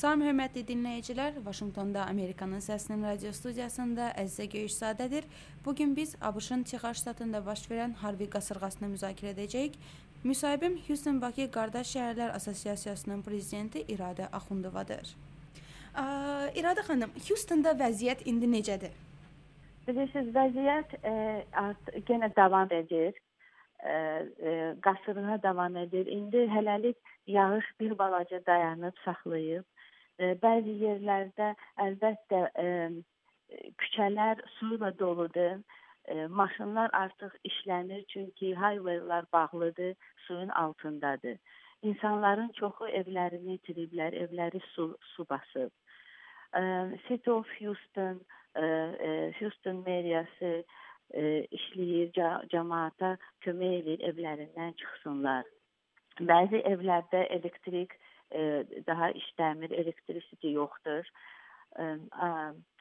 [0.00, 5.26] Salam hörmətli dinləyicilər, Vaşinqtonda Amerikanın səsinin radio studiyasında Əzizə Göyüşzadədir.
[5.64, 9.74] Bu gün biz ABŞ-ın Texas ştatında baş verən Harvey qasırğasını müzakirə edəcəyik.
[10.24, 15.10] Müsahibim Houston Bakı Qardaş Şəhərlər Assosiasiyasının prezidenti İradə Axundovadır.
[16.62, 18.94] İradə xanım, Houstonda vəziyyət indi necədir?
[19.88, 21.12] Bilirsiniz, vəziyyət e,
[21.64, 23.20] artıq yenə davam edir.
[23.84, 26.06] E, e, qasırğa davam edir.
[26.06, 26.96] İndi hələlik
[27.26, 29.68] yağış bir balaca dayanıb, saxlayıb.
[30.20, 32.40] Bəzi yerlərdə əlbəttə
[33.80, 35.62] küçələr su ilə doludur.
[36.28, 39.94] Maşınlar artıq işlənir çünki highwaylar bağlıdır,
[40.26, 41.38] suyun altındadır.
[41.82, 45.70] İnsanların çoxu evlərini itiriblər, evləri su su basıb.
[47.06, 48.20] City of Houston,
[49.38, 50.64] Houston meriyası
[51.56, 52.12] işləyir,
[52.52, 55.44] cəmaata kömək edir evlərindən çıxsınlar.
[56.20, 57.96] Bəzi evlərdə elektrik
[58.86, 61.08] daha işləmir, elektricity yoxdur.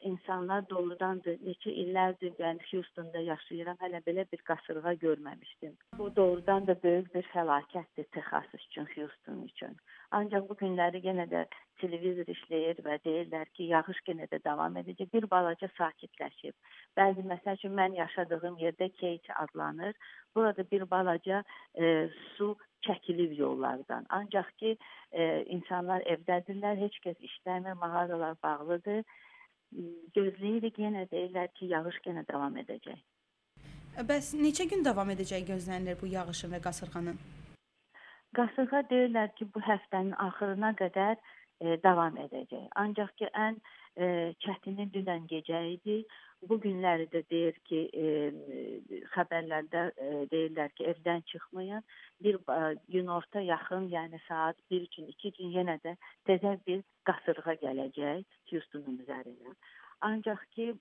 [0.00, 1.38] İnsanlar doğrudandır.
[1.46, 5.76] Neçə illərdir mən Houstonda yaşayıram, hələ belə bir qasırğa görməmişdim.
[5.98, 9.76] Bu doğrudan da böyük bir fəlakətdir Texas üçün, Houston üçün.
[10.10, 11.46] Ancaq bu günləri yenə də
[11.80, 15.12] televizor işləyir və deyirlər ki, yağış yenə də davam edəcək.
[15.12, 16.54] Bir balaca sakitləşib.
[16.96, 19.94] Bəzi məsəl üçün mən yaşadığım yerdə Kate adlanır.
[20.34, 21.42] Burada bir balaca
[21.74, 24.06] e, su çəkilib yollardan.
[24.08, 24.76] Ancaq ki,
[25.12, 29.02] e, insanlar evdədirlər, heç kəs işləmir, mağazalar bağlıdır
[30.16, 33.00] gözləyirik yenə deyirlər ki, yağış yenə davam edəcək.
[34.08, 37.18] Bəs neçə gün davam edəcək gözlənilir bu yağışın və qasırğanın?
[38.36, 41.16] Qasırğa deyirlər ki, bu həftənin axırına qədər
[41.60, 42.68] e, davam edəcək.
[42.82, 43.58] Ancaq ki, ən
[43.96, 44.08] e,
[44.44, 45.98] çətini dünən gecə idi.
[46.48, 51.86] Bu günləri də deyir ki, e, xəbərlərdə e, deyirlər ki, evdən çıxmayın.
[52.24, 52.58] Bir e,
[52.92, 55.96] günorta yaxın, yəni saat 1 üçün 2 gün yenə də
[56.28, 59.56] təzə bir qasırğa gələcək Houstonun üzərinə.
[60.10, 60.74] Ancaq ki,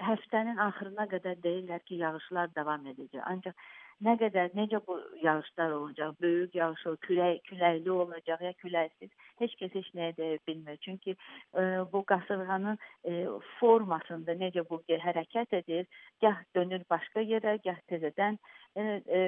[0.00, 3.22] həftənin axırına qədər deyirlər ki, yağışlar davam edəcək.
[3.30, 3.66] Ancaq
[4.06, 9.74] nə qədər necə bu yağışlar olacaq, böyük yağış, külək, küləkli olacaq ya küləksiz, heç kəs
[9.78, 10.78] heç nəyə deyə bilmir.
[10.84, 13.14] Çünki e, bu qasırğanın e,
[13.58, 15.86] formasında necə bu hərəkət edir,
[16.20, 18.38] gah dönür başqa yerə, gah təzədən
[18.76, 18.82] e,
[19.18, 19.22] e,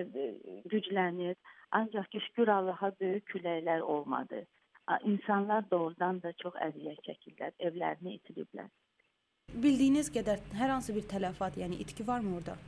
[0.73, 1.37] güclənir.
[1.71, 4.47] Ancaq ki, şükür Allaha böyük küləklər olmadı.
[5.05, 8.71] İnsanlar doğrudan da çox əziyyət çəkirlər, evlərini itiriblər.
[9.55, 12.59] Bildiyiniz qədər hər hansı bir tələfat, yəni itki varmı orada?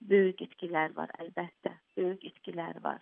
[0.00, 3.00] böyük itkilər var, əlbəttə, böyük itkilər var.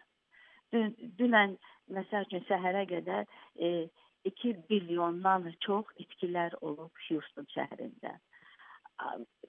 [0.73, 1.57] Dün, dünən
[1.95, 3.27] məsəl üçün səhərə qədər
[3.57, 3.89] e,
[4.31, 8.17] 2 milyondan çox itkilər olub Houston şəhərində.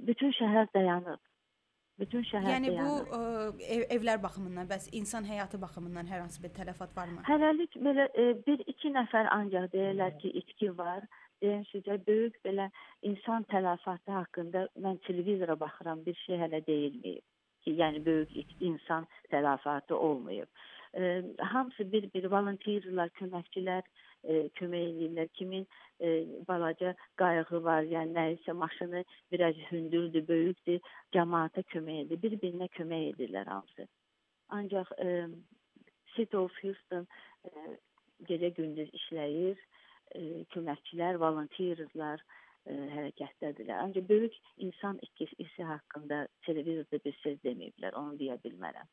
[0.03, 1.21] Bütün şəhər dayanıb.
[2.01, 3.09] Bütün şəhər yəni dayanıb.
[3.09, 3.19] bu ə,
[3.77, 7.23] ev, evlər baxımından, bəs insan həyatı baxımından hər hansı bir tələfat varmı?
[7.29, 11.07] Hələlik belə e, bir iki nəfər ancaq deyirlər ki, itki var.
[11.43, 12.69] Deyən sizə böyük belə
[13.09, 17.25] insan tələfatı haqqında mən televizora baxıram, bir şey hələ deyilməyib
[17.65, 20.47] ki, yəni böyük insan tələfatı olmayıb.
[20.95, 23.83] E, hamısı bir-bir volonterlər, köməkçilər
[24.23, 25.27] e, kömək edirlər.
[25.39, 25.67] Kimin
[25.99, 26.11] e,
[26.47, 30.79] balaca qayığı var, yəni nəyisə maşını biraz hündürdür, böyükdür,
[31.17, 33.87] cəmaata kömək edir, bir-birinə kömək edirlər hamısı.
[34.49, 35.27] Ancaq e,
[36.15, 37.07] City of Houston
[37.43, 37.49] e,
[38.29, 39.84] gecə-gündüz işləyir, e,
[40.55, 43.79] köməkçilər, volonterlər, ə, e, hərəkətdədirlər.
[43.79, 44.37] Ancaq böyük
[44.67, 48.87] insan itkisi haqqında televizorda bir söz deməyiblər, onu deyə bilmərəm.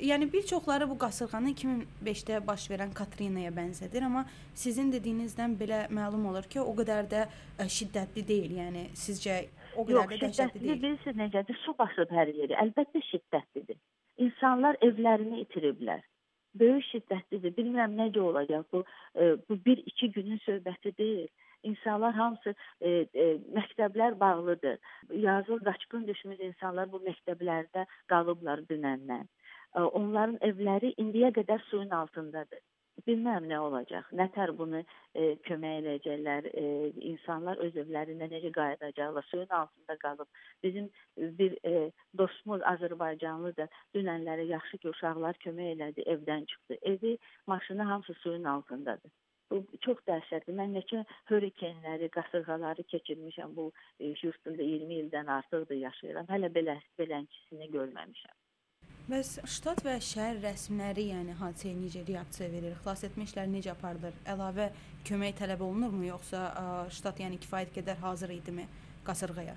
[0.00, 4.22] Yəni bir çoxları bu qasırğanı 2005-də baş verən Katrinaya bənzədir, amma
[4.54, 8.54] sizin dediyinizdən belə məlum olur ki, o qədər də e, şiddətli deyil.
[8.62, 9.42] Yəni sizcə
[9.76, 10.80] o qədər Yox, də dəhşətli deyil?
[10.80, 11.60] Bilirsiniz necədir?
[11.66, 12.56] Su basıb hər yeri.
[12.64, 13.76] Əlbəttə şiddətlidir.
[14.24, 16.00] İnsanlar evlərini itiriblər.
[16.60, 17.54] Böyük şiddətlidir.
[17.56, 18.84] Bilmirəm necə olacaq bu.
[19.16, 21.28] E, bu 1-2 günün söhbəti deyil
[21.62, 23.26] insanlar hamısı e, e,
[23.56, 24.78] məktəblər bağlıdır.
[25.12, 29.26] Yazıl qaçqın düşmüş insanlar bu məktəblərdə qalıblar dünəndən.
[29.76, 32.60] E, onların evləri indiyə qədər suyun altındadır.
[33.08, 34.10] Bilməm nə olacaq.
[34.18, 36.46] Nətər bunu e, kömək edəcəklər.
[36.60, 36.66] E,
[37.12, 39.26] insanlar öz evlərinə necə qayıdacaqlar?
[39.30, 40.28] Suyun altında qalıb.
[40.62, 40.86] Bizim
[41.40, 43.66] bir e, dostumuz Azərbaycanlı da
[43.96, 46.78] dünənləri yaxşı ki, uşaqlar kömək elədi, evdən çıxdı.
[46.92, 47.16] Evi,
[47.46, 49.10] maşını hamısı suyun altındadır.
[49.50, 50.54] Bu çox dəhşətli.
[50.60, 53.56] Mən neçə hurrikanları, qasırğaları keçirmişəm.
[53.56, 53.66] Bu
[53.98, 56.30] e, Houstonda 20 ildən artıqdır yaşayıram.
[56.30, 58.38] Hələ belə belənkisini görməmişəm.
[59.10, 62.76] Bəs ştat və şəhər rəsmiləri, yəni hadisəyə necə reaksiya verir?
[62.84, 64.14] Xilas etmə işləri necə aparılır?
[64.30, 64.68] Əlavə
[65.08, 68.68] kömək tələb olunurmu yoxsa ə, ştat yəni kifayət qədər hazır idimi
[69.08, 69.56] qasırğaya?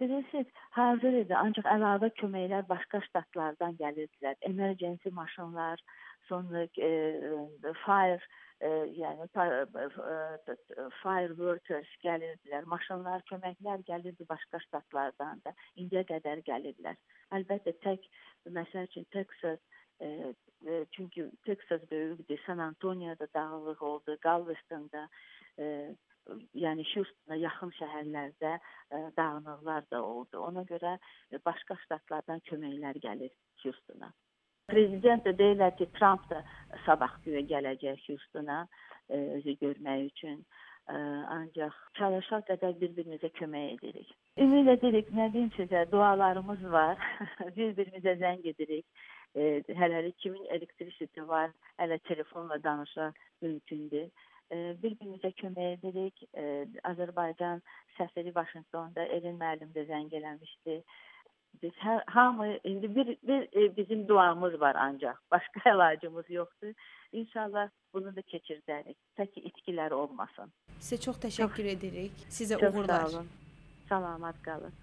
[0.00, 4.40] Bilirsiniz, hazır idi, ancaq əlavə köməklər başqa ştatlardan gəlirdilər.
[4.48, 8.20] Emergency maşınlar, sonra e, fire
[8.60, 15.54] e, yəni e, fire workers gəlirdilər, maşınlar, köməklər gəlirdi başqa ştatlardan da.
[15.76, 17.00] İndiyə qədər gəlirlər.
[17.36, 18.06] Əlbəttə tək
[18.58, 19.60] məsəl üçün Texas
[20.00, 20.34] e,
[20.66, 25.08] e, çünki Texas böyükdür, San Antonio'da dağlıq oldu, Galveston'da
[25.58, 25.94] e,
[26.54, 30.38] yəni Houston'a yaxın şəhərlərdə ə, dağınıqlar da oldu.
[30.38, 30.96] Ona görə
[31.46, 33.32] başqa ştatlardan köməklər gəlir
[33.64, 34.12] Houston'a.
[34.70, 36.42] Prezident də deyirlər ki, Trump da
[36.86, 38.64] sabah güyə gələcək Houston'a
[39.10, 40.42] özü görmək üçün.
[40.90, 40.96] Ə,
[41.36, 44.08] ancaq çalışaq qədər bir-birimizə kömək edirik.
[44.42, 46.98] Ümid edirik, nə deyim sizə, dualarımız var.
[47.56, 48.86] bir-birimizə zəng edirik.
[49.38, 53.12] E, hələlik kimin elektrikisi var, hələ telefonla danışa
[53.42, 54.08] mümkündür
[54.50, 56.22] bir-birimizə kömək edirik.
[56.90, 57.62] Azərbaycan
[57.96, 60.80] səfiri Vaşinqtonda Elin müəllim də zəng eləmişdi.
[61.62, 65.16] Biz hər hamı indi bir bir e, bizim duamız var ancaq.
[65.32, 66.72] Başqa əlacımız yoxdur.
[67.12, 68.96] İnşallah bunu da keçirdərik.
[69.18, 70.52] Tək itkilər olmasın.
[70.80, 72.12] Sizə çox təşəkkür çox, edirik.
[72.30, 73.06] Sizə çox uğurlar.
[73.06, 73.28] Sağ olun.
[73.88, 74.72] Salamat qalın.